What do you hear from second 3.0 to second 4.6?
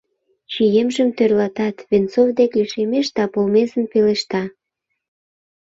да полмезын пелешта: